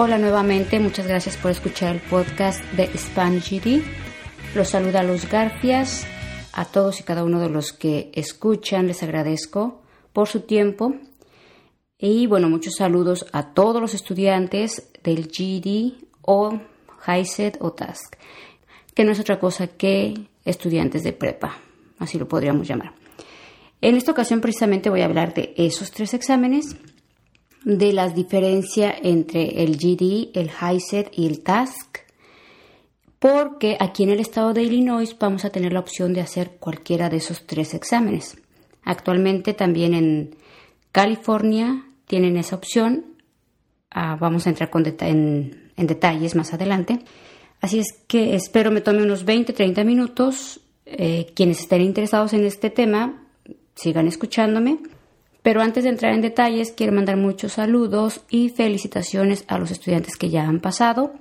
[0.00, 3.82] Hola nuevamente, muchas gracias por escuchar el podcast de Spanish GD.
[4.54, 6.06] Los saluda Luz Garfias.
[6.52, 10.94] A todos y cada uno de los que escuchan les agradezco por su tiempo.
[11.98, 16.60] Y bueno, muchos saludos a todos los estudiantes del GD o
[17.04, 18.16] HiSET o TASC,
[18.94, 21.58] que no es otra cosa que estudiantes de prepa,
[21.98, 22.92] así lo podríamos llamar.
[23.80, 26.76] En esta ocasión precisamente voy a hablar de esos tres exámenes
[27.76, 31.98] de la diferencia entre el GD, el HiSET y el TASC,
[33.18, 37.10] porque aquí en el estado de Illinois vamos a tener la opción de hacer cualquiera
[37.10, 38.38] de esos tres exámenes.
[38.84, 40.36] Actualmente también en
[40.92, 43.04] California tienen esa opción.
[43.90, 47.00] Ah, vamos a entrar en, detalles más adelante.
[47.60, 50.60] Así es que espero me tome unos 20-30 minutos.
[50.86, 53.26] Eh, quienes estén interesados en este tema,
[53.74, 54.78] sigan escuchándome
[55.48, 60.16] pero antes de entrar en detalles, quiero mandar muchos saludos y felicitaciones a los estudiantes
[60.16, 61.14] que ya han pasado.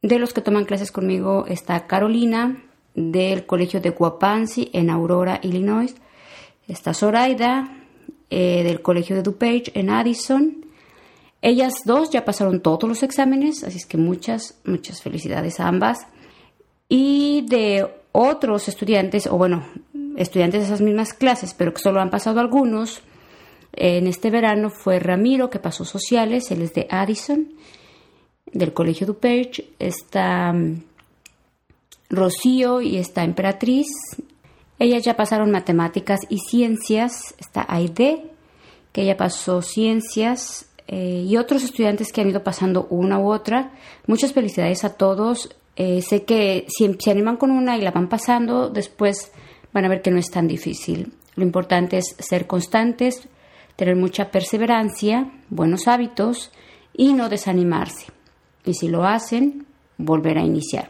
[0.00, 2.64] De los que toman clases conmigo está Carolina,
[2.94, 5.94] del Colegio de Guapansi en Aurora, Illinois.
[6.66, 7.76] Está Zoraida,
[8.30, 10.64] eh, del Colegio de DuPage en Addison.
[11.42, 16.06] Ellas dos ya pasaron todos los exámenes, así es que muchas, muchas felicidades a ambas.
[16.88, 19.62] Y de otros estudiantes, o bueno,
[20.16, 23.02] estudiantes de esas mismas clases, pero que solo han pasado algunos,
[23.76, 27.52] en este verano fue Ramiro, que pasó sociales, él es de Addison,
[28.52, 29.64] del Colegio DuPage.
[29.78, 30.82] Está mm,
[32.10, 33.88] Rocío y está Emperatriz.
[34.78, 37.34] Ellas ya pasaron matemáticas y ciencias.
[37.38, 38.30] Está Aide,
[38.92, 40.66] que ella pasó ciencias.
[40.88, 43.72] Eh, y otros estudiantes que han ido pasando una u otra.
[44.06, 45.54] Muchas felicidades a todos.
[45.76, 49.32] Eh, sé que si se animan con una y la van pasando, después
[49.72, 51.12] van a ver que no es tan difícil.
[51.34, 53.28] Lo importante es ser constantes,
[53.76, 56.50] tener mucha perseverancia, buenos hábitos
[56.94, 58.06] y no desanimarse.
[58.64, 59.66] Y si lo hacen,
[59.98, 60.88] volver a iniciar.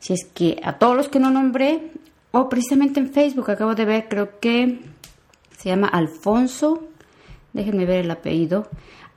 [0.00, 1.92] Si es que a todos los que no nombré,
[2.32, 4.80] o precisamente en Facebook acabo de ver, creo que
[5.56, 6.84] se llama Alfonso,
[7.52, 8.68] déjenme ver el apellido,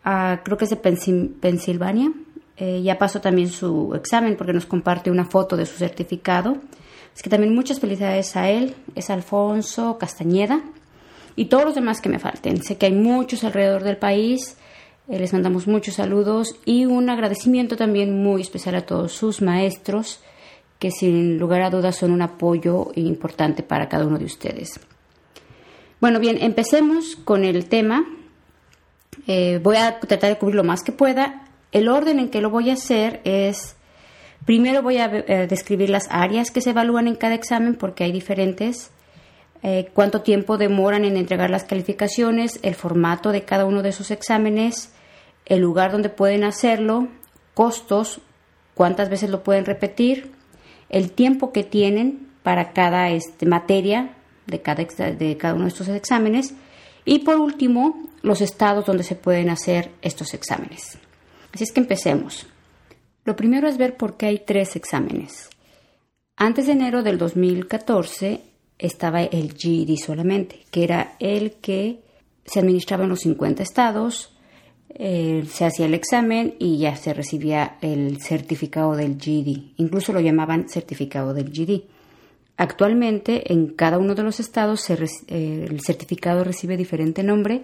[0.03, 2.11] ah, creo que es de Pensilvania.
[2.57, 6.57] Eh, ya pasó también su examen porque nos comparte una foto de su certificado.
[7.15, 10.61] Es que también muchas felicidades a él, es Alfonso Castañeda
[11.35, 12.61] y todos los demás que me falten.
[12.63, 14.57] Sé que hay muchos alrededor del país.
[15.07, 20.21] Eh, les mandamos muchos saludos y un agradecimiento también muy especial a todos sus maestros,
[20.79, 24.79] que sin lugar a dudas son un apoyo importante para cada uno de ustedes.
[25.99, 28.05] Bueno, bien, empecemos con el tema.
[29.27, 31.45] Eh, voy a tratar de cubrir lo más que pueda.
[31.71, 33.75] El orden en que lo voy a hacer es,
[34.45, 38.11] primero voy a eh, describir las áreas que se evalúan en cada examen porque hay
[38.11, 38.89] diferentes.
[39.63, 44.09] Eh, cuánto tiempo demoran en entregar las calificaciones, el formato de cada uno de esos
[44.09, 44.91] exámenes,
[45.45, 47.07] el lugar donde pueden hacerlo,
[47.53, 48.21] costos,
[48.73, 50.31] cuántas veces lo pueden repetir,
[50.89, 54.15] el tiempo que tienen para cada este, materia
[54.47, 56.55] de cada, de cada uno de estos exámenes
[57.05, 60.97] y por último los estados donde se pueden hacer estos exámenes.
[61.53, 62.47] Así es que empecemos.
[63.25, 65.49] Lo primero es ver por qué hay tres exámenes.
[66.35, 68.41] Antes de enero del 2014,
[68.81, 72.01] estaba el GED solamente, que era el que
[72.43, 74.35] se administraba en los 50 estados,
[74.89, 79.73] eh, se hacía el examen y ya se recibía el certificado del GED.
[79.77, 81.83] Incluso lo llamaban certificado del GED.
[82.57, 87.63] Actualmente en cada uno de los estados eh, el certificado recibe diferente nombre.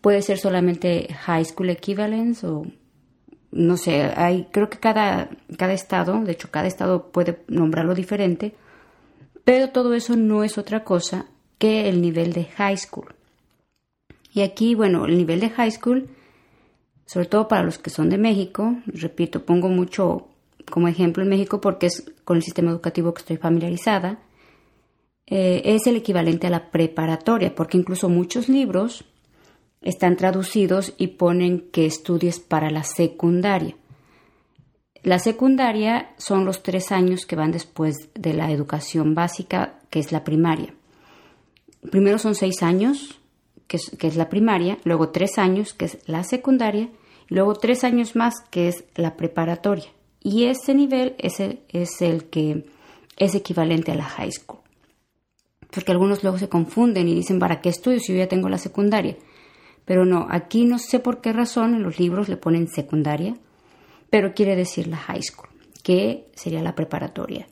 [0.00, 2.66] Puede ser solamente High School Equivalence o
[3.52, 5.28] no sé, hay, creo que cada,
[5.58, 8.54] cada estado, de hecho cada estado puede nombrarlo diferente,
[9.44, 11.26] pero todo eso no es otra cosa
[11.58, 13.14] que el nivel de high school.
[14.32, 16.08] Y aquí, bueno, el nivel de high school,
[17.06, 20.28] sobre todo para los que son de México, repito, pongo mucho
[20.70, 24.20] como ejemplo en México porque es con el sistema educativo que estoy familiarizada,
[25.26, 29.04] eh, es el equivalente a la preparatoria, porque incluso muchos libros
[29.80, 33.76] están traducidos y ponen que estudies para la secundaria.
[35.02, 40.12] La secundaria son los tres años que van después de la educación básica, que es
[40.12, 40.74] la primaria.
[41.90, 43.18] Primero son seis años,
[43.66, 46.88] que es, la primaria, luego tres años, que es la secundaria,
[47.28, 49.86] y luego tres años más, que es la preparatoria.
[50.22, 52.66] Y ese nivel es el, es el que
[53.16, 54.60] es equivalente a la high school.
[55.72, 58.58] Porque algunos luego se confunden y dicen, ¿para qué estudio si yo ya tengo la
[58.58, 59.16] secundaria?
[59.84, 63.34] Pero no, aquí no sé por qué razón en los libros le ponen secundaria
[64.12, 65.48] pero quiere decir la high school,
[65.82, 67.46] que sería la preparatoria.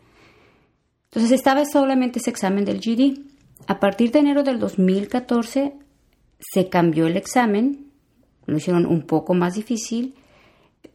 [1.05, 3.19] Entonces estaba solamente ese examen del GD.
[3.67, 5.73] A partir de enero del 2014
[6.39, 7.87] se cambió el examen,
[8.45, 10.15] lo hicieron un poco más difícil,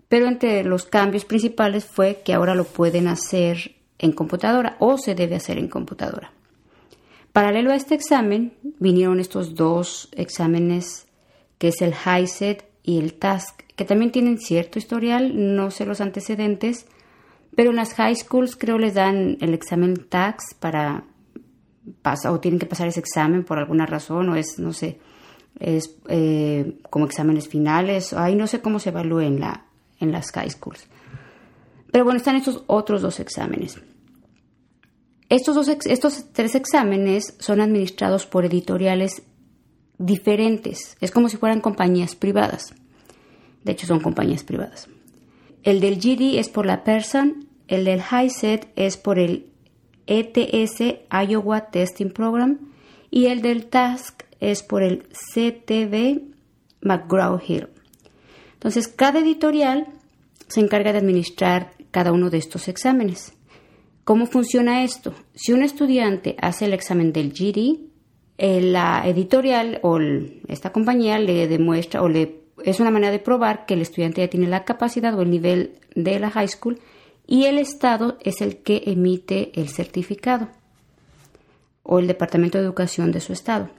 [0.07, 5.15] pero entre los cambios principales fue que ahora lo pueden hacer en computadora o se
[5.15, 6.31] debe hacer en computadora.
[7.33, 11.07] Paralelo a este examen vinieron estos dos exámenes
[11.57, 16.01] que es el HiSET y el TASC, que también tienen cierto historial, no sé los
[16.01, 16.85] antecedentes,
[17.55, 21.03] pero en las high schools creo les dan el examen TAX para
[22.01, 24.99] pasar o tienen que pasar ese examen por alguna razón o es, no sé,
[25.59, 29.65] es eh, como exámenes finales, ahí no sé cómo se evalúa en, la,
[29.99, 30.87] en las high schools.
[31.91, 33.79] Pero bueno, están estos otros dos exámenes.
[35.29, 39.23] Estos, dos, estos tres exámenes son administrados por editoriales
[39.97, 40.97] diferentes.
[41.01, 42.73] Es como si fueran compañías privadas.
[43.63, 44.87] De hecho, son compañías privadas.
[45.63, 49.47] El del GD es por la Person, el del HiSET es por el
[50.07, 52.59] ETS Iowa Testing Program
[53.09, 56.21] y el del TASC es por el CTV
[56.81, 57.69] McGraw-Hill.
[58.53, 59.87] Entonces, cada editorial
[60.47, 63.33] se encarga de administrar cada uno de estos exámenes.
[64.03, 65.15] ¿Cómo funciona esto?
[65.33, 67.79] Si un estudiante hace el examen del GD,
[68.37, 69.99] la editorial o
[70.47, 74.29] esta compañía le demuestra o le es una manera de probar que el estudiante ya
[74.29, 76.79] tiene la capacidad o el nivel de la high school
[77.27, 80.49] y el Estado es el que emite el certificado
[81.83, 83.69] o el Departamento de Educación de su Estado.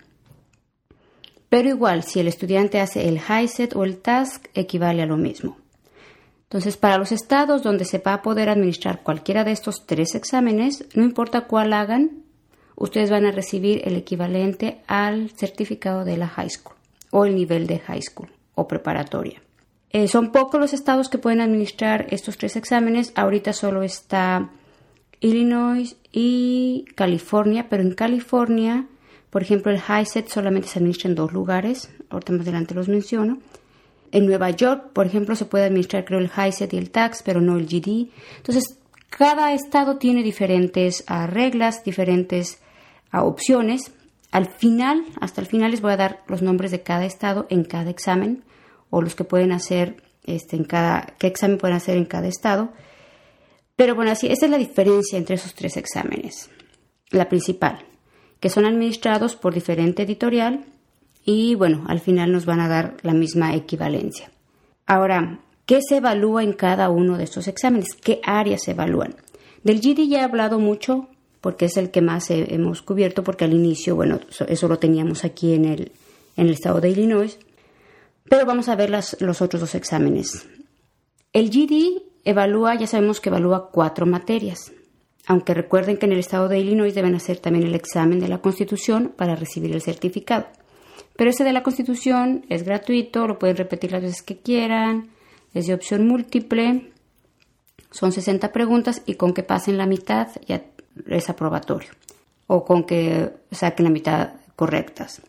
[1.48, 5.56] Pero igual, si el estudiante hace el HiSET o el TASC, equivale a lo mismo.
[6.44, 10.84] Entonces, para los estados donde se va a poder administrar cualquiera de estos tres exámenes,
[10.94, 12.25] no importa cuál hagan,
[12.76, 16.76] ustedes van a recibir el equivalente al certificado de la high school
[17.10, 19.42] o el nivel de high school o preparatoria.
[19.90, 23.12] Eh, son pocos los estados que pueden administrar estos tres exámenes.
[23.14, 24.50] Ahorita solo está
[25.20, 28.86] Illinois y California, pero en California,
[29.30, 31.90] por ejemplo, el HiSET solamente se administra en dos lugares.
[32.10, 33.38] Ahorita más adelante los menciono.
[34.12, 37.40] En Nueva York, por ejemplo, se puede administrar creo el HiSET y el TAX, pero
[37.40, 38.10] no el GD.
[38.36, 42.58] Entonces, cada estado tiene diferentes ah, reglas, diferentes
[43.10, 43.92] ah, opciones.
[44.30, 47.64] Al final, hasta el final les voy a dar los nombres de cada estado en
[47.64, 48.44] cada examen
[48.90, 52.70] o los que pueden hacer este, en cada, qué examen pueden hacer en cada estado.
[53.76, 56.50] Pero bueno, así, esa es la diferencia entre esos tres exámenes.
[57.10, 57.84] La principal,
[58.40, 60.64] que son administrados por diferente editorial
[61.24, 64.30] y bueno, al final nos van a dar la misma equivalencia.
[64.86, 67.88] Ahora, ¿qué se evalúa en cada uno de estos exámenes?
[68.00, 69.16] ¿Qué áreas se evalúan?
[69.62, 71.08] Del GD ya he hablado mucho
[71.46, 75.54] porque es el que más hemos cubierto, porque al inicio, bueno, eso lo teníamos aquí
[75.54, 75.92] en el,
[76.36, 77.38] en el estado de Illinois,
[78.28, 80.44] pero vamos a ver los otros dos exámenes.
[81.32, 84.72] El GD evalúa, ya sabemos que evalúa cuatro materias,
[85.28, 88.38] aunque recuerden que en el estado de Illinois deben hacer también el examen de la
[88.38, 90.48] Constitución para recibir el certificado.
[91.14, 95.10] Pero ese de la Constitución es gratuito, lo pueden repetir las veces que quieran,
[95.54, 96.90] es de opción múltiple,
[97.92, 100.64] son 60 preguntas y con que pasen la mitad ya
[101.06, 101.90] es aprobatorio
[102.46, 105.22] o con que saquen la mitad correctas.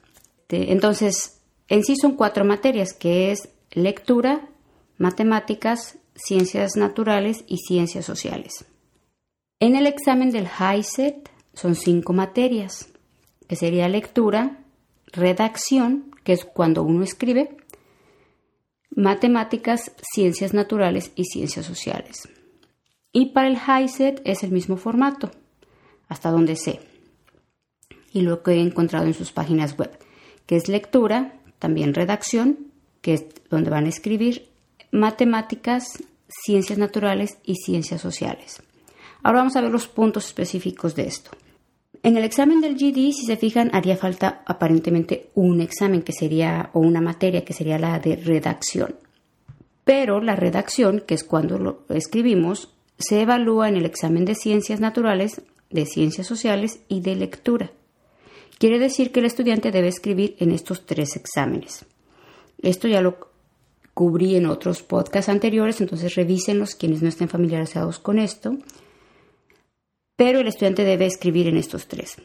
[0.49, 4.47] Entonces, en sí son cuatro materias, que es lectura,
[4.97, 8.65] matemáticas, ciencias naturales y ciencias sociales.
[9.59, 12.89] En el examen del HiSET son cinco materias,
[13.47, 14.63] que sería lectura,
[15.07, 17.57] redacción, que es cuando uno escribe,
[18.89, 22.29] matemáticas, ciencias naturales y ciencias sociales.
[23.11, 25.31] Y para el HiSET es el mismo formato,
[26.07, 26.79] hasta donde sé,
[28.13, 29.91] y lo que he encontrado en sus páginas web,
[30.45, 32.57] que es lectura, también redacción,
[33.01, 34.47] que es donde van a escribir
[34.91, 38.61] matemáticas, ciencias naturales y ciencias sociales.
[39.23, 41.31] Ahora vamos a ver los puntos específicos de esto.
[42.03, 46.69] En el examen del GD, si se fijan, haría falta aparentemente un examen que sería,
[46.73, 48.95] o una materia que sería la de redacción.
[49.83, 54.79] Pero la redacción, que es cuando lo escribimos, se evalúa en el examen de ciencias
[54.79, 57.71] naturales, de ciencias sociales y de lectura.
[58.57, 61.85] Quiere decir que el estudiante debe escribir en estos tres exámenes.
[62.61, 63.29] Esto ya lo
[63.93, 68.57] cubrí en otros podcasts anteriores, entonces revísenlos quienes no estén familiarizados con esto
[70.17, 72.17] pero el estudiante debe escribir en estos tres.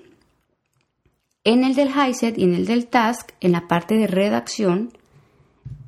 [1.45, 4.93] En el del HiSET y en el del Task, en la parte de redacción,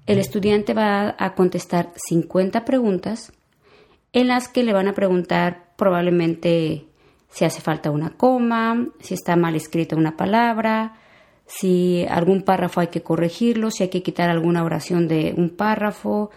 [0.06, 3.32] el estudiante va a contestar 50 preguntas
[4.12, 6.84] en las que le van a preguntar probablemente
[7.34, 10.94] si hace falta una coma, si está mal escrita una palabra,
[11.46, 16.30] si algún párrafo hay que corregirlo, si hay que quitar alguna oración de un párrafo,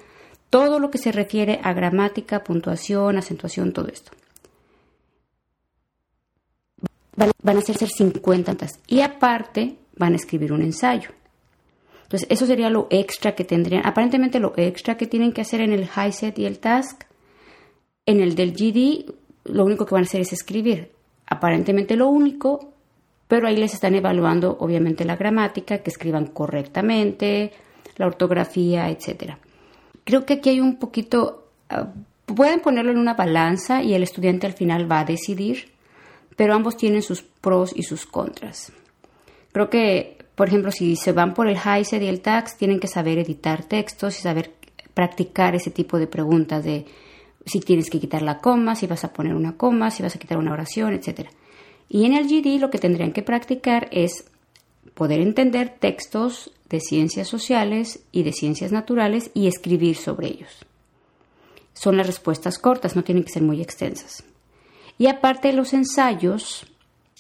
[0.50, 4.12] todo lo que se refiere a gramática, puntuación, acentuación, todo esto
[7.16, 8.56] van, a hacerse 50
[8.88, 11.12] y aparte van a escribir un ensayo.
[12.04, 13.86] Entonces, eso sería lo extra que tendrían.
[13.86, 17.04] Aparentemente, lo extra que tienen que hacer en el HiSET y el Task.
[18.06, 19.14] En el del GD,
[19.48, 20.92] lo único que van a hacer es escribir.
[21.26, 22.74] Aparentemente, lo único,
[23.28, 27.52] pero ahí les están evaluando, obviamente, la gramática, que escriban correctamente,
[27.98, 29.34] la ortografía, etc.
[30.04, 31.48] Creo que aquí hay un poquito.
[31.70, 31.88] Ah,
[32.26, 35.72] pueden ponerlo en una balanza y el estudiante al final va a decidir,
[36.36, 38.72] pero ambos tienen sus pros y sus contras.
[39.52, 42.88] Creo que por ejemplo, si se van por el HiSET y el TAX, tienen que
[42.88, 44.54] saber editar textos y saber
[44.94, 46.86] practicar ese tipo de preguntas de
[47.48, 50.20] si tienes que quitar la coma, si vas a poner una coma, si vas a
[50.20, 51.30] quitar una oración, etc.
[51.90, 54.26] Y en el GD lo que tendrían que practicar es
[54.94, 60.66] poder entender textos de ciencias sociales y de ciencias naturales y escribir sobre ellos.
[61.74, 64.24] Son las respuestas cortas, no tienen que ser muy extensas.
[64.98, 66.66] Y aparte de los ensayos,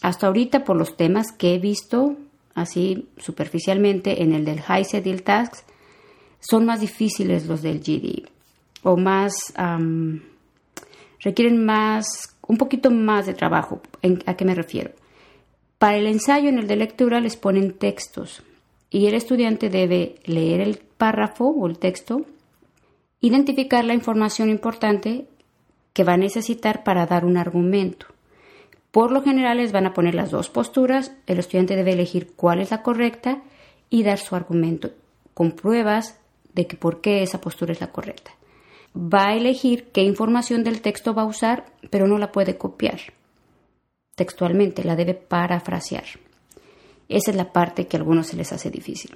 [0.01, 2.17] hasta ahorita por los temas que he visto,
[2.55, 5.63] así superficialmente en el del HiSET y el TASC,
[6.39, 8.36] son más difíciles los del GD
[8.83, 9.53] o más
[11.19, 13.81] requieren más un poquito más de trabajo.
[14.25, 14.91] ¿A qué me refiero?
[15.77, 18.43] Para el ensayo en el de lectura les ponen textos
[18.89, 22.25] y el estudiante debe leer el párrafo o el texto,
[23.21, 25.27] identificar la información importante
[25.93, 28.07] que va a necesitar para dar un argumento.
[28.91, 32.61] Por lo general les van a poner las dos posturas, el estudiante debe elegir cuál
[32.61, 33.41] es la correcta
[33.89, 34.91] y dar su argumento
[35.33, 36.19] con pruebas
[36.53, 38.31] de que por qué esa postura es la correcta.
[38.97, 42.99] Va a elegir qué información del texto va a usar, pero no la puede copiar
[44.17, 46.05] textualmente, la debe parafrasear.
[47.07, 49.15] Esa es la parte que a algunos se les hace difícil.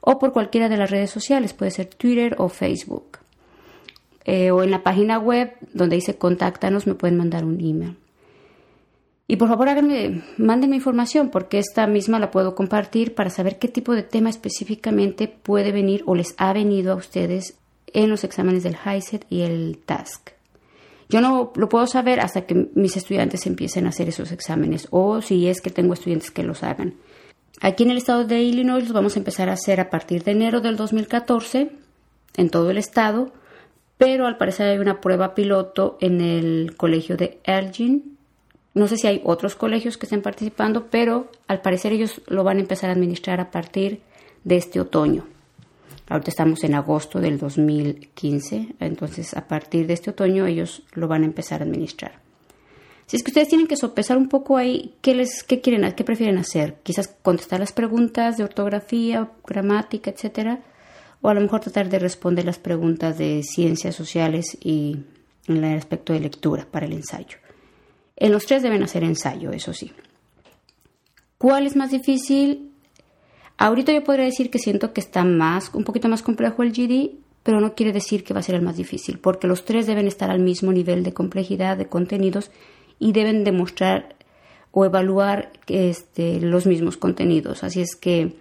[0.00, 3.18] o por cualquiera de las redes sociales, puede ser Twitter o Facebook.
[4.24, 7.96] Eh, o en la página web donde dice contáctanos me pueden mandar un email.
[9.26, 13.68] Y por favor háganme, mándenme información porque esta misma la puedo compartir para saber qué
[13.68, 17.56] tipo de tema específicamente puede venir o les ha venido a ustedes
[17.92, 20.39] en los exámenes del HiSET y el TASC.
[21.10, 25.20] Yo no lo puedo saber hasta que mis estudiantes empiecen a hacer esos exámenes o
[25.20, 26.94] si es que tengo estudiantes que los hagan.
[27.60, 30.30] Aquí en el estado de Illinois los vamos a empezar a hacer a partir de
[30.30, 31.72] enero del 2014
[32.36, 33.32] en todo el estado
[34.00, 38.16] pero al parecer hay una prueba piloto en el colegio de Elgin.
[38.72, 42.56] No sé si hay otros colegios que estén participando, pero al parecer ellos lo van
[42.56, 44.00] a empezar a administrar a partir
[44.42, 45.26] de este otoño.
[46.10, 51.22] Ahorita estamos en agosto del 2015, entonces a partir de este otoño ellos lo van
[51.22, 52.18] a empezar a administrar.
[53.06, 56.02] Si es que ustedes tienen que sopesar un poco ahí qué les qué quieren, qué
[56.02, 60.64] prefieren hacer, quizás contestar las preguntas de ortografía, gramática, etcétera,
[61.20, 64.98] o a lo mejor tratar de responder las preguntas de ciencias sociales y
[65.46, 67.38] en el aspecto de lectura para el ensayo.
[68.16, 69.92] En los tres deben hacer ensayo, eso sí.
[71.38, 72.69] ¿Cuál es más difícil?
[73.60, 77.10] Ahorita yo podría decir que siento que está más, un poquito más complejo el GD,
[77.42, 80.06] pero no quiere decir que va a ser el más difícil, porque los tres deben
[80.06, 82.50] estar al mismo nivel de complejidad de contenidos
[82.98, 84.16] y deben demostrar
[84.70, 87.62] o evaluar este, los mismos contenidos.
[87.62, 88.34] Así es que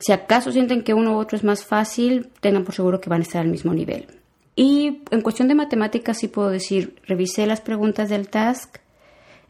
[0.00, 3.22] si acaso sienten que uno u otro es más fácil, tengan por seguro que van
[3.22, 4.06] a estar al mismo nivel.
[4.54, 8.80] Y en cuestión de matemáticas sí puedo decir, revisé las preguntas del task.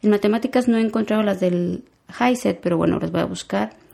[0.03, 1.83] En matemáticas no he encontrado las del
[2.21, 3.85] HiSET, pero bueno, las voy a buscar.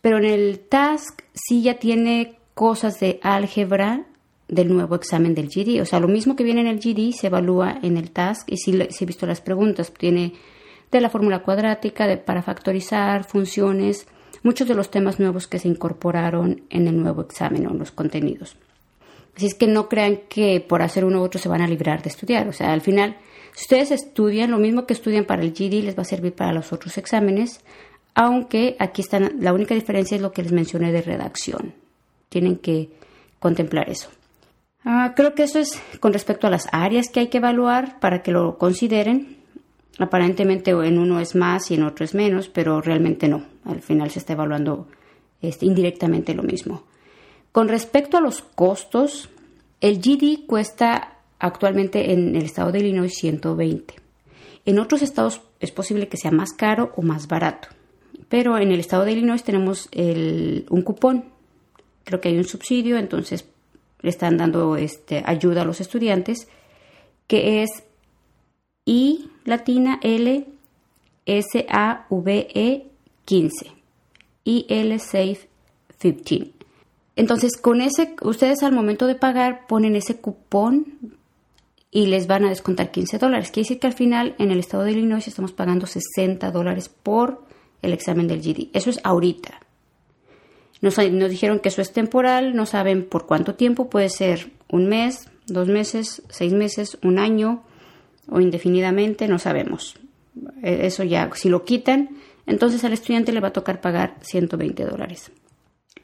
[0.00, 4.06] Pero en el task sí ya tiene cosas de álgebra
[4.48, 5.80] del nuevo examen del GD.
[5.80, 8.56] O sea, lo mismo que viene en el GD se evalúa en el task y
[8.56, 9.92] sí, he visto las preguntas.
[9.92, 10.34] Tiene
[10.90, 14.06] de la fórmula cuadrática, de para factorizar, funciones
[14.42, 17.90] muchos de los temas nuevos que se incorporaron en el nuevo examen o en los
[17.90, 18.56] contenidos.
[19.36, 22.02] Así es que no crean que por hacer uno u otro se van a librar
[22.02, 22.48] de estudiar.
[22.48, 23.16] O sea, al final,
[23.54, 26.52] si ustedes estudian lo mismo que estudian para el GD, les va a servir para
[26.52, 27.60] los otros exámenes,
[28.18, 31.72] aunque aquí están, la única diferencia es lo que les mencioné de redacción.
[32.28, 32.90] Tienen que
[33.38, 34.10] contemplar eso.
[34.84, 38.24] Ah, creo que eso es con respecto a las áreas que hay que evaluar para
[38.24, 39.36] que lo consideren.
[40.00, 43.44] Aparentemente en uno es más y en otro es menos, pero realmente no.
[43.64, 44.88] Al final se está evaluando
[45.40, 46.82] este, indirectamente lo mismo.
[47.52, 49.28] Con respecto a los costos,
[49.80, 53.94] el GD cuesta actualmente en el estado de Illinois 120.
[54.64, 57.68] En otros estados es posible que sea más caro o más barato,
[58.28, 61.24] pero en el estado de Illinois tenemos un cupón.
[62.04, 63.46] Creo que hay un subsidio, entonces
[64.00, 66.48] le están dando este, ayuda a los estudiantes,
[67.26, 67.70] que es
[68.84, 70.46] I latina L
[71.26, 72.86] S A V E
[73.24, 73.72] 15
[74.44, 75.48] y L Safe
[75.98, 76.52] 15.
[77.16, 80.98] Entonces, con ese, ustedes al momento de pagar ponen ese cupón
[81.90, 83.50] y les van a descontar 15 dólares.
[83.50, 87.44] Quiere decir que al final en el estado de Illinois estamos pagando 60 dólares por
[87.82, 88.70] el examen del GD.
[88.72, 89.60] Eso es ahorita.
[90.80, 95.28] Nos, dijeron que eso es temporal, no saben por cuánto tiempo, puede ser un mes,
[95.46, 97.64] dos meses, seis meses, un año
[98.28, 99.96] o indefinidamente, no sabemos.
[100.62, 102.10] E, eso ya, si lo quitan,
[102.46, 105.32] entonces al estudiante le va a tocar pagar 120 dólares.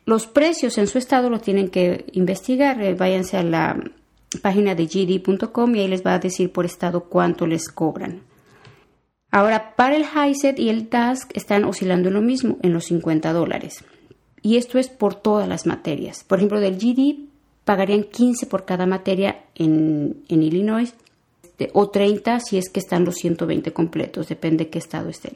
[0.07, 3.81] Los precios en su estado lo tienen que investigar, eh, váyanse a la
[4.43, 8.23] página de gd.com y ahí les va a decir por estado cuánto les cobran.
[9.35, 13.33] Ahora, para el HiSET y el Task están oscilando en lo mismo, en los 50
[13.33, 13.85] dólares.
[14.43, 16.23] Y esto es por todas las materias.
[16.23, 17.17] Por ejemplo, del GD
[17.65, 20.95] pagarían 15 por cada materia en, Illinois
[21.43, 25.35] este, o 30 si es que están los 120 completos, depende de qué estado estén.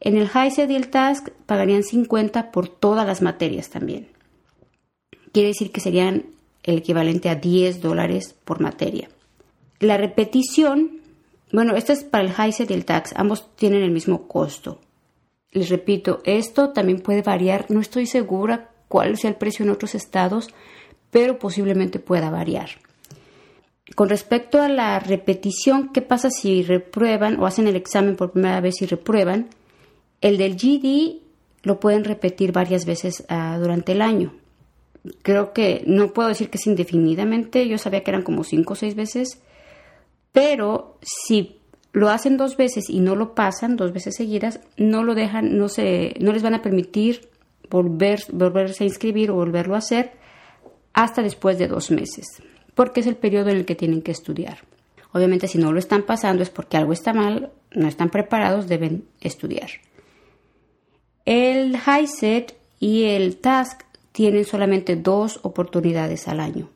[0.00, 4.08] En el HiSET y el Task pagarían 50 por todas las materias también.
[5.30, 6.24] Quiere decir que serían
[6.64, 9.08] el equivalente a 10 dólares por materia.
[9.78, 11.05] La repetición,
[11.52, 14.80] bueno, esto es para el HiSET y el Tax, ambos tienen el mismo costo.
[15.52, 19.94] Les repito, esto también puede variar, no estoy segura cuál sea el precio en otros
[19.94, 20.48] estados,
[21.10, 22.70] pero posiblemente pueda variar.
[23.94, 28.60] Con respecto a la repetición, ¿qué pasa si reprueban o hacen el examen por primera
[28.60, 29.48] vez y reprueban?
[30.20, 31.22] El del GD
[31.62, 34.32] lo pueden repetir varias veces ah, durante el año
[35.22, 38.76] creo que no puedo decir que es indefinidamente, yo sabía que eran como cinco o
[38.76, 39.40] seis veces,
[40.36, 45.14] pero si lo hacen dos veces y no lo pasan dos veces seguidas, no lo
[45.14, 47.30] dejan, no se, no les van a permitir
[47.70, 50.12] volver, volverse a inscribir o volverlo a hacer
[50.92, 52.26] hasta después de dos meses,
[52.74, 54.58] porque es el periodo en el que tienen que estudiar.
[55.12, 59.08] Obviamente si no lo están pasando es porque algo está mal, no están preparados, deben
[59.22, 59.70] estudiar.
[61.24, 66.68] El HiSET y el TASC tienen solamente dos oportunidades al año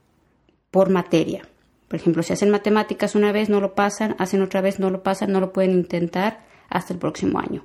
[0.70, 1.49] por materia.
[1.90, 5.02] Por ejemplo, si hacen matemáticas una vez, no lo pasan, hacen otra vez, no lo
[5.02, 7.64] pasan, no lo pueden intentar hasta el próximo año.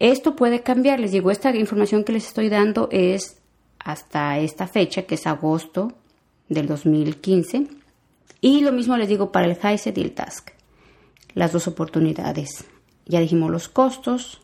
[0.00, 3.38] Esto puede cambiar, les digo, esta información que les estoy dando es
[3.78, 5.92] hasta esta fecha, que es agosto
[6.48, 7.68] del 2015.
[8.40, 10.50] Y lo mismo les digo para el HISET y el TASC,
[11.34, 12.64] las dos oportunidades.
[13.06, 14.40] Ya dijimos los costos.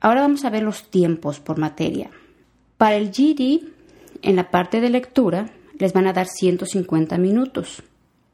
[0.00, 2.10] Ahora vamos a ver los tiempos por materia.
[2.78, 3.60] Para el GD,
[4.22, 7.82] en la parte de lectura, les van a dar 150 minutos,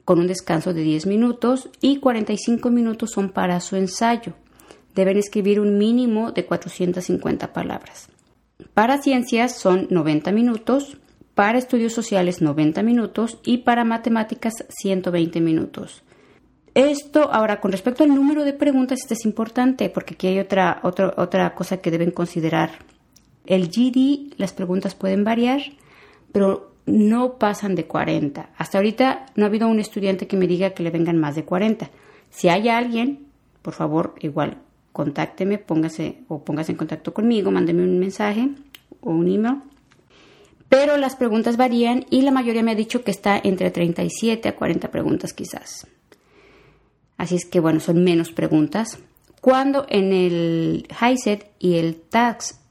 [0.05, 4.35] con un descanso de 10 minutos y 45 minutos son para su ensayo.
[4.95, 8.09] Deben escribir un mínimo de 450 palabras.
[8.75, 10.99] Para ciencias son 90 minutos,
[11.35, 16.03] para estudios sociales 90 minutos y para matemáticas 120 minutos.
[16.75, 20.81] Esto, ahora, con respecto al número de preguntas, esto es importante porque aquí hay otra,
[20.83, 22.71] otra, otra cosa que deben considerar
[23.47, 25.61] el GD, las preguntas pueden variar,
[26.33, 28.51] pero no pasan de 40.
[28.57, 31.45] Hasta ahorita no ha habido un estudiante que me diga que le vengan más de
[31.45, 31.91] 40.
[32.31, 33.27] Si hay alguien,
[33.63, 34.59] por favor, igual
[34.93, 38.51] contácteme, póngase o póngase en contacto conmigo, mándeme un mensaje
[39.01, 39.63] o un email.
[40.69, 44.57] Pero las preguntas varían y la mayoría me ha dicho que está entre 37 a
[44.57, 45.87] 40 preguntas quizás.
[47.19, 48.99] Así es que bueno, son menos preguntas.
[49.41, 52.62] Cuando en el HiSET y el TAX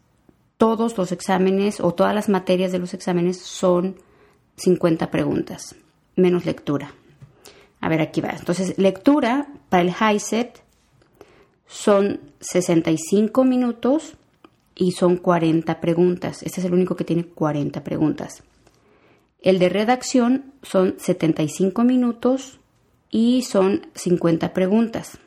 [0.61, 3.95] todos los exámenes o todas las materias de los exámenes son
[4.57, 5.75] 50 preguntas,
[6.15, 6.93] menos lectura.
[7.79, 8.29] A ver, aquí va.
[8.29, 10.61] Entonces, lectura para el high set
[11.65, 14.13] son 65 minutos
[14.75, 16.43] y son 40 preguntas.
[16.43, 18.43] Este es el único que tiene 40 preguntas.
[19.41, 22.59] El de redacción son 75 minutos
[23.09, 25.17] y son 50 preguntas.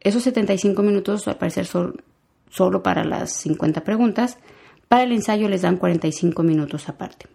[0.00, 2.02] Esos 75 minutos al parecer son
[2.48, 4.38] solo para las 50 preguntas
[4.90, 7.26] para el ensayo les dan 45 minutos aparte.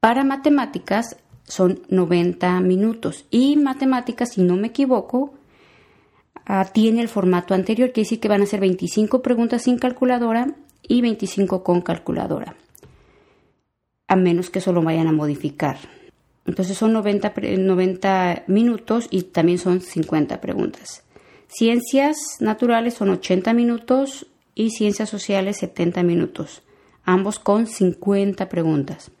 [0.00, 5.32] Para matemáticas son 90 minutos y matemáticas, si no me equivoco,
[6.44, 10.56] ah, tiene el formato anterior, quiere decir que van a ser 25 preguntas sin calculadora
[10.82, 12.54] y 25 con calculadora,
[14.06, 15.78] a menos que solo vayan a modificar.
[16.44, 21.02] Entonces son 90, 90 minutos y también son 50 preguntas.
[21.46, 24.26] Ciencias naturales son 80 minutos
[24.58, 26.62] y ciencias sociales 70 minutos,
[27.04, 29.12] ambos con 50 preguntas.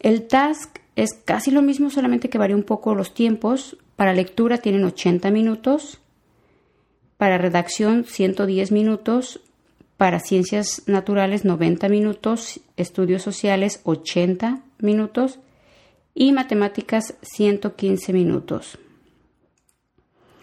[0.00, 3.78] El task es casi lo mismo, solamente que varía un poco los tiempos.
[3.94, 6.00] Para lectura tienen 80 minutos,
[7.18, 9.40] para redacción 110 minutos,
[9.96, 15.38] para ciencias naturales 90 minutos, estudios sociales 80 minutos
[16.16, 18.76] y matemáticas 115 minutos.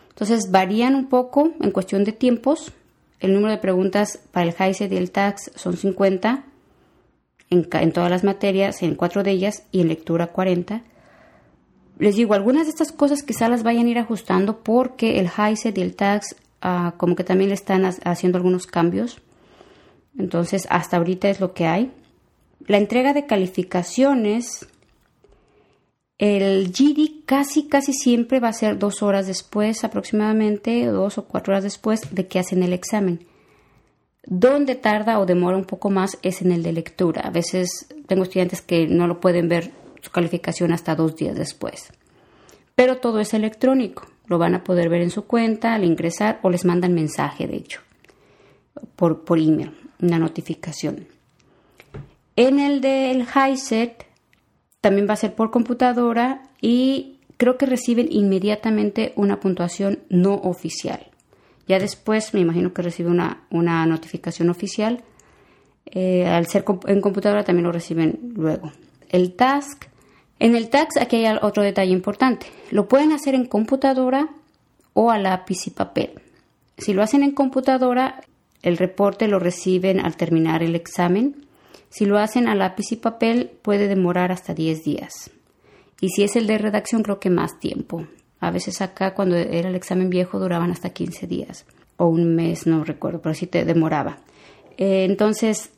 [0.07, 2.71] Entonces varían un poco en cuestión de tiempos.
[3.19, 6.43] El número de preguntas para el HICED y el TAX son 50
[7.49, 10.83] en, todas las materias, en cuatro de ellas, y en lectura 40.
[11.97, 15.75] Les digo, algunas de estas cosas quizás las vayan a ir ajustando porque el HICED
[15.77, 19.21] y el TAX ah, como que también le están haciendo algunos cambios.
[20.17, 21.91] Entonces, hasta ahorita es lo que hay.
[22.67, 24.67] La entrega de calificaciones,
[26.19, 31.53] el GD casi, casi siempre va a ser dos horas después, aproximadamente, dos o cuatro
[31.53, 33.25] horas después de que hacen el examen.
[34.25, 37.21] Donde tarda o demora un poco más es en el de lectura.
[37.21, 41.89] A veces tengo estudiantes que no lo pueden ver su calificación hasta dos días después.
[42.75, 44.07] Pero todo es electrónico.
[44.27, 47.55] Lo van a poder ver en su cuenta al ingresar o les mandan mensaje, de
[47.55, 47.79] hecho,
[48.95, 51.07] por, por email una notificación.
[52.35, 54.08] En el del HiSet
[54.81, 61.07] también va a ser por computadora y creo que reciben inmediatamente una puntuación no oficial.
[61.67, 65.03] Ya después me imagino que recibe una, una notificación oficial.
[65.85, 68.71] Eh, al ser en computadora también lo reciben luego.
[69.09, 69.85] El task.
[70.39, 72.47] En el task aquí hay otro detalle importante.
[72.71, 74.29] Lo pueden hacer en computadora
[74.93, 76.13] o a lápiz y papel.
[76.77, 78.21] Si lo hacen en computadora,
[78.61, 81.45] el reporte lo reciben al terminar el examen.
[81.89, 85.31] Si lo hacen a lápiz y papel puede demorar hasta 10 días.
[86.01, 88.07] Y si es el de redacción creo que más tiempo.
[88.39, 91.65] A veces acá cuando era el examen viejo duraban hasta 15 días
[91.97, 94.19] o un mes, no recuerdo, pero sí te demoraba.
[94.77, 95.71] Eh, entonces,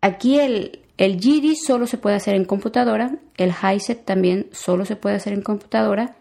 [0.00, 4.96] aquí el, el GD solo se puede hacer en computadora, el HiSet también solo se
[4.96, 6.16] puede hacer en computadora.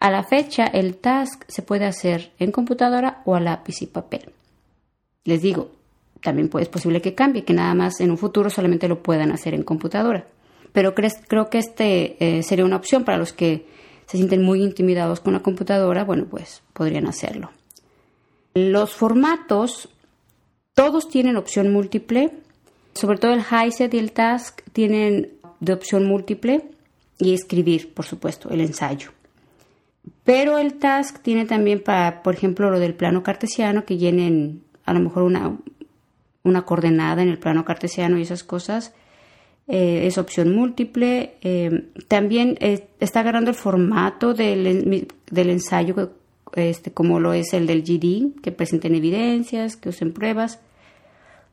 [0.00, 4.32] A la fecha, el task se puede hacer en computadora o a lápiz y papel.
[5.24, 5.70] Les digo,
[6.26, 9.54] también es posible que cambie, que nada más en un futuro solamente lo puedan hacer
[9.54, 10.26] en computadora.
[10.72, 13.68] Pero creo que este eh, sería una opción para los que
[14.06, 17.52] se sienten muy intimidados con la computadora, bueno, pues podrían hacerlo.
[18.54, 19.88] Los formatos,
[20.74, 22.32] todos tienen opción múltiple,
[22.94, 26.64] sobre todo el HiSet y el Task tienen de opción múltiple
[27.20, 29.10] y escribir, por supuesto, el ensayo.
[30.24, 34.92] Pero el Task tiene también para, por ejemplo, lo del plano cartesiano, que llenen a
[34.92, 35.56] lo mejor una,
[36.46, 38.94] una coordenada en el plano cartesiano y esas cosas.
[39.68, 41.36] Eh, es opción múltiple.
[41.42, 46.12] Eh, también eh, está agarrando el formato del, del, ensayo,
[46.54, 50.60] este, como lo es el del GD, que presenten evidencias, que usen pruebas.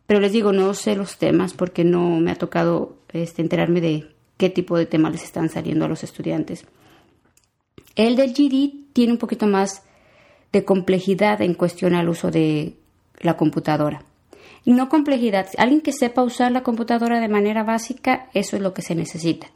[0.05, 4.07] Pero les digo, no sé los temas porque no me ha tocado este, enterarme de
[4.37, 6.65] qué tipo de temas les están saliendo a los estudiantes.
[7.95, 9.83] El del GD tiene un poquito más
[10.51, 12.77] de complejidad en cuestión al uso de
[13.19, 14.05] la computadora.
[14.65, 15.47] No complejidad.
[15.57, 19.47] Alguien que sepa usar la computadora de manera básica, eso es lo que se necesita.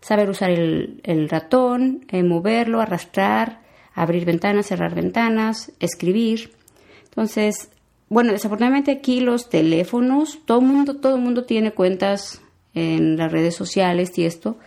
[0.00, 3.60] Saber usar el, ratón, eh, moverlo, arrastrar,
[3.94, 6.52] abrir ventanas, cerrar ventanas, escribir.
[7.04, 7.70] Entonces,
[8.08, 12.40] bueno, desafortunadamente aquí los teléfonos, todo el mundo, todo el mundo tiene cuentas
[12.74, 14.58] en las redes sociales y esto,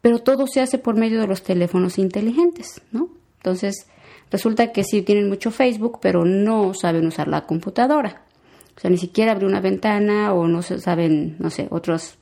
[0.00, 3.10] pero todo se hace por medio de los teléfonos inteligentes, ¿no?
[3.36, 3.86] Entonces,
[4.30, 8.22] Resulta que sí tienen mucho Facebook, pero no saben usar la computadora.
[8.80, 12.16] O sea, ni siquiera abrir una ventana o no saben, no sé, otras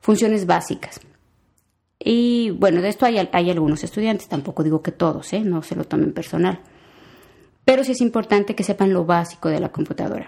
[0.00, 1.00] funciones básicas.
[2.00, 5.42] Y bueno, de esto hay, hay algunos estudiantes, tampoco digo que todos, ¿eh?
[5.42, 6.58] no se lo tomen personal.
[7.64, 10.26] Pero sí es importante que sepan lo básico de la computadora.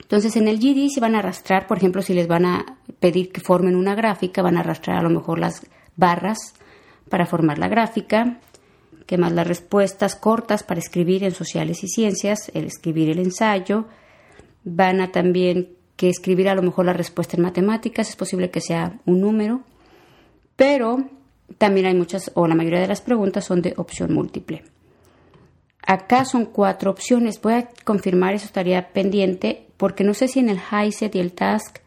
[0.00, 3.32] Entonces, en el GD si van a arrastrar, por ejemplo, si les van a pedir
[3.32, 6.54] que formen una gráfica, van a arrastrar a lo mejor las barras
[7.10, 8.38] para formar la gráfica
[9.06, 13.86] que más las respuestas cortas para escribir en sociales y ciencias, el escribir el ensayo,
[14.66, 18.60] van a también que escribir a lo mejor la respuesta en matemáticas, es posible que
[18.60, 19.62] sea un número,
[20.56, 21.08] pero
[21.56, 24.64] también hay muchas, o la mayoría de las preguntas son de opción múltiple.
[25.86, 30.50] Acá son cuatro opciones, voy a confirmar, eso estaría pendiente, porque no sé si en
[30.50, 31.78] el HiSet y el Task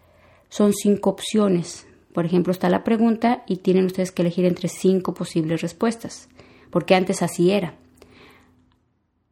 [0.48, 1.86] son cinco opciones.
[2.14, 6.28] Por ejemplo, está la pregunta y tienen ustedes que elegir entre cinco posibles respuestas
[6.70, 7.74] porque antes así era.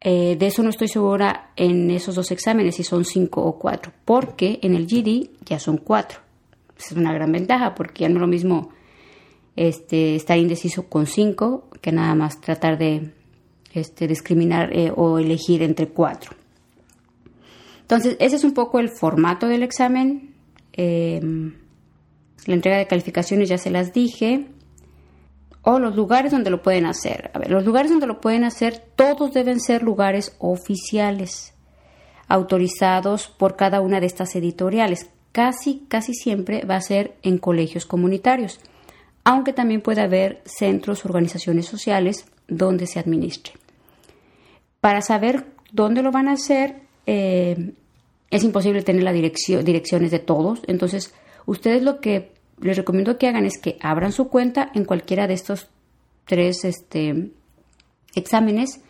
[0.10, 3.92] Eh, de eso no estoy segura en esos dos exámenes si son cinco o cuatro,
[4.06, 6.22] porque en el GD ya son cuatro.
[6.80, 8.70] es una gran ventaja porque ya no es lo mismo
[9.58, 13.12] este, estar indeciso con cinco, que nada más tratar de
[13.74, 16.32] este, discriminar eh, o elegir entre cuatro.
[17.82, 20.34] Entonces, ese es un poco el formato del examen.
[20.72, 21.54] Em,
[22.46, 24.46] la entrega de calificaciones ya se las dije.
[25.70, 27.30] O los lugares donde lo pueden hacer.
[27.34, 31.54] A ver, los lugares donde lo pueden hacer, todos deben ser lugares oficiales,
[32.30, 35.10] autorizados por cada una de estas editoriales.
[35.34, 38.62] Casi, casi siempre va a ser en colegios comunitarios,
[39.26, 43.52] aunque también puede haber centros, organizaciones sociales donde se administre.
[44.80, 46.76] Para saber dónde lo van a hacer,
[47.06, 47.74] eh,
[48.32, 50.62] es imposible tener las direcciones de todos.
[50.66, 51.14] Entonces,
[51.46, 55.34] ustedes lo que les recomiendo que hagan es que abran su cuenta en cualquiera de
[55.34, 55.70] estos
[56.26, 57.32] tres este,
[58.16, 58.82] exámenes.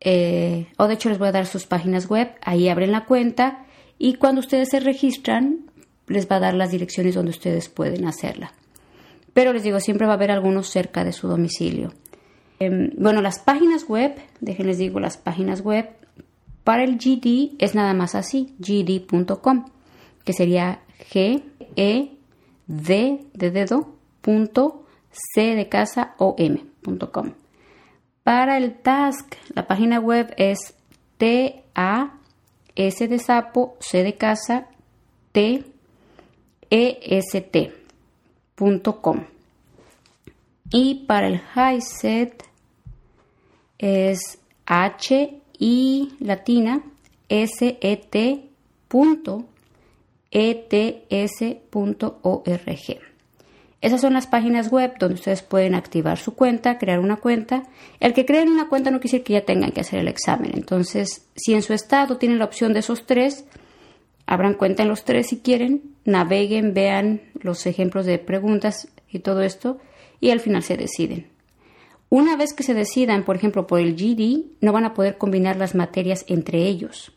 [0.00, 3.64] Eh, o de hecho les voy a dar sus páginas web, ahí abren la cuenta
[3.98, 5.70] y cuando ustedes se registran
[6.06, 8.52] les va a dar las direcciones donde ustedes pueden hacerla.
[9.32, 11.92] Pero les digo, siempre va a haber algunos cerca de su domicilio.
[12.58, 15.90] Em, bueno, las páginas web, déjenles digo, las páginas web
[16.64, 19.66] para el GD es nada más así, gd.com,
[20.24, 20.80] que sería
[21.12, 21.42] G,
[21.76, 22.15] E,
[22.66, 27.32] D de dedo, punto, C de casa o M.com.
[28.22, 30.74] Para el task, la página web es
[31.16, 32.18] T, A,
[32.74, 34.68] S de sapo, C de casa,
[35.32, 35.64] T,
[36.70, 39.24] E, S, T.com.
[40.70, 42.42] Y para el high set
[43.78, 46.82] es H, I latina,
[47.28, 48.50] S, E, T,
[48.88, 49.46] punto,
[50.30, 51.60] ets.org.
[53.82, 57.64] Esas son las páginas web donde ustedes pueden activar su cuenta, crear una cuenta.
[58.00, 60.52] El que creen una cuenta no quiere decir que ya tengan que hacer el examen.
[60.54, 63.44] Entonces, si en su estado tienen la opción de esos tres,
[64.26, 69.42] abran cuenta en los tres si quieren, naveguen, vean los ejemplos de preguntas y todo
[69.42, 69.78] esto,
[70.20, 71.28] y al final se deciden.
[72.08, 75.56] Una vez que se decidan, por ejemplo, por el GD, no van a poder combinar
[75.56, 77.12] las materias entre ellos.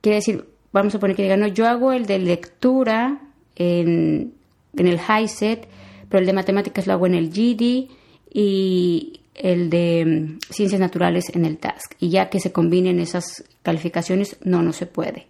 [0.00, 3.20] Quiere decir, vamos a poner que digan, no, yo hago el de lectura
[3.54, 4.34] en,
[4.76, 5.68] el high set,
[6.08, 7.88] pero el de matemáticas lo hago en el GD
[8.32, 11.94] y el de mm, ciencias naturales en el task.
[12.00, 15.28] Y ya que se combinen esas calificaciones, no, no se puede.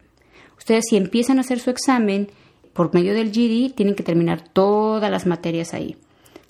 [0.57, 2.31] Ustedes si empiezan a hacer su examen
[2.73, 5.99] por medio del GD, tienen que terminar todas las materias ahí.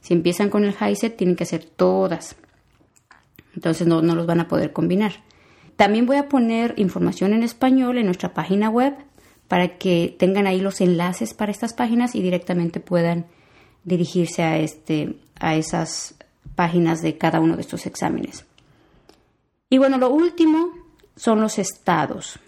[0.02, 2.36] Si empiezan con el high set, tienen que hacer todas.
[3.56, 5.14] Entonces no, no los van a poder combinar.
[5.76, 8.94] También voy a poner información en español en nuestra página web
[9.48, 13.26] para que tengan ahí los enlaces para estas páginas y directamente puedan
[13.84, 16.14] dirigirse a, este, a esas
[16.54, 18.46] páginas de cada uno de estos exámenes.
[19.68, 20.70] Y bueno, lo último
[21.16, 22.38] son los estados.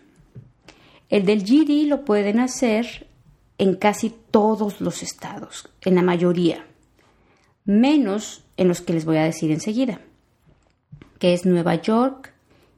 [1.08, 3.06] El del GD lo pueden hacer
[3.58, 6.66] en casi todos los estados, en la mayoría,
[7.64, 10.00] menos en los que les voy a decir enseguida,
[11.18, 12.32] que es Nueva York,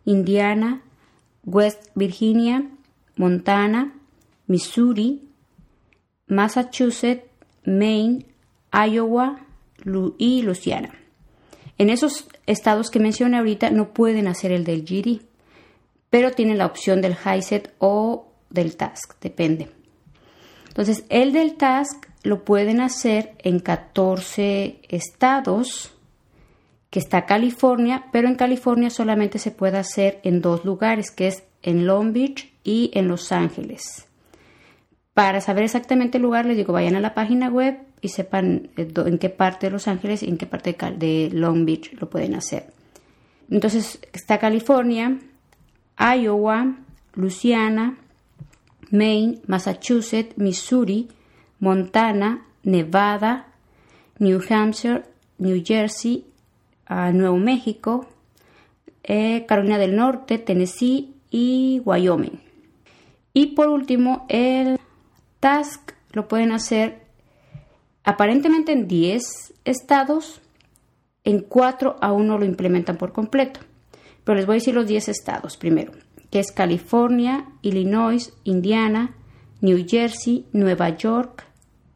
[0.08, 0.82] Indiana,
[1.44, 2.66] West Virginia,
[3.16, 3.92] Montana,
[4.46, 5.20] Missouri,
[6.26, 7.24] Massachusetts,
[7.64, 8.24] Maine,
[8.72, 9.40] Iowa
[10.16, 10.94] y Louisiana.
[11.76, 15.20] En esos estados que mencioné ahorita no pueden hacer el del GD,
[16.08, 19.68] pero tienen la opción del HiSET o del Task, depende.
[20.68, 25.92] Entonces, el del Task lo pueden hacer en 14 estados
[26.90, 31.44] que está California, pero en California solamente se puede hacer en dos lugares, que es
[31.62, 34.06] en Long Beach y en Los Ángeles.
[35.12, 38.88] Para saber exactamente el lugar, les digo, vayan a la página web y sepan eh,
[38.94, 42.34] en qué parte de Los Ángeles y en qué parte de Long Beach lo pueden
[42.34, 42.72] hacer.
[43.50, 45.18] Entonces está California,
[45.98, 46.76] Iowa,
[47.14, 47.98] Louisiana,
[48.90, 51.08] Maine, Massachusetts, Missouri,
[51.58, 53.48] Montana, Nevada,
[54.18, 55.02] New Hampshire,
[55.38, 56.27] New Jersey,
[56.88, 58.06] a Nuevo México,
[59.04, 62.40] eh, Carolina del Norte, Tennessee y Wyoming.
[63.34, 64.80] Y por último, el
[65.38, 67.02] task lo pueden hacer
[68.04, 70.40] aparentemente en 10 estados,
[71.24, 73.60] en 4 aún no lo implementan por completo.
[74.24, 75.92] Pero les voy a decir los 10 estados primero,
[76.30, 79.14] que es California, Illinois, Indiana,
[79.60, 81.44] New Jersey, Nueva York,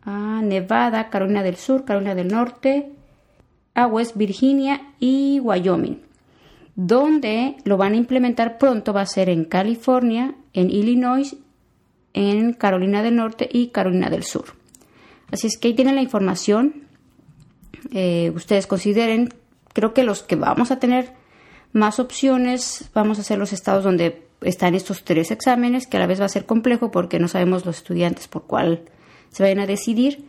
[0.05, 2.93] ah, Nevada, Carolina del Sur, Carolina del Norte,
[3.75, 6.01] a West Virginia y Wyoming.
[6.75, 11.37] Donde lo van a implementar pronto va a ser en California, en Illinois,
[12.15, 14.57] en Carolina del Norte y Carolina del Sur.
[15.31, 16.87] Así es que ahí tienen la información.
[17.93, 19.31] Eh, ustedes consideren,
[19.73, 21.13] creo que los que vamos a tener
[21.73, 26.07] más opciones, vamos a ser los estados donde están estos tres exámenes, que a la
[26.07, 28.83] vez va a ser complejo porque no sabemos los estudiantes por cuál
[29.31, 30.27] se vayan a decidir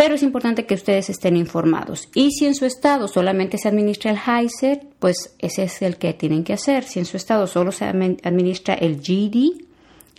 [0.00, 2.08] pero es importante que ustedes estén informados.
[2.14, 6.14] Y si en su estado solamente se administra el HISER, pues ese es el que
[6.14, 6.84] tienen que hacer.
[6.84, 9.62] Si en su estado solo se administra el GD,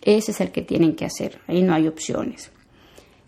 [0.04, 1.40] ese es el que tienen que hacer.
[1.48, 2.52] Ahí no hay opciones.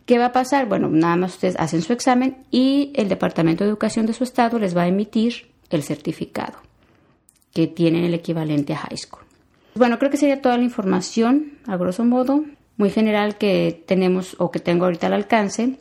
[0.05, 0.67] ¿Qué va a pasar?
[0.67, 4.59] Bueno, nada más ustedes hacen su examen y el Departamento de Educación de su estado
[4.59, 6.59] les va a emitir el certificado
[7.51, 9.23] que tienen el equivalente a high school.
[9.73, 12.45] Bueno, creo que sería toda la información, a grosso modo,
[12.77, 15.79] muy general que tenemos o que tengo ahorita al alcance.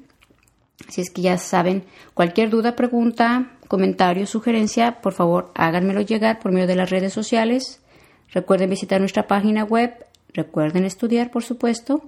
[0.88, 6.52] Si es que ya saben, cualquier duda, pregunta, comentario, sugerencia, por favor háganmelo llegar por
[6.52, 7.80] medio de las redes sociales.
[8.32, 9.94] Recuerden visitar nuestra página web,
[10.32, 12.02] recuerden estudiar, por supuesto.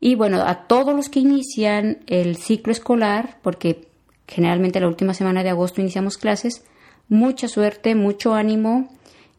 [0.00, 3.88] Y bueno, a todos los que inician el ciclo escolar, porque
[4.26, 6.64] generalmente la última semana de agosto iniciamos clases,
[7.08, 8.90] mucha suerte, mucho ánimo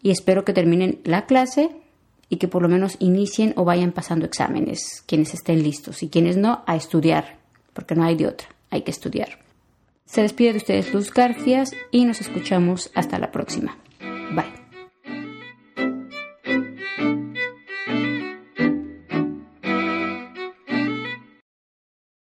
[0.01, 1.69] y espero que terminen la clase
[2.29, 6.38] y que por lo menos inicien o vayan pasando exámenes, quienes estén listos y quienes
[6.38, 7.38] no, a estudiar,
[7.76, 9.38] porque no hay de otra, hay que estudiar.
[10.06, 13.78] Se despide de ustedes Luz Garfias y nos escuchamos hasta la próxima.
[14.34, 14.64] Bye.